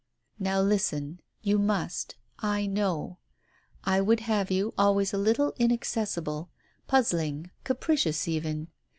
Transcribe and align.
"Now 0.39 0.61
listen. 0.61 1.19
You 1.43 1.59
must. 1.59 2.15
I 2.39 2.65
know. 2.65 3.19
I 3.83 4.01
would 4.01 4.21
have 4.21 4.49
you 4.49 4.73
always 4.75 5.13
a 5.13 5.17
little 5.19 5.53
inaccessible, 5.59 6.49
puzzling, 6.87 7.51
capricious 7.63 8.27
even. 8.27 8.69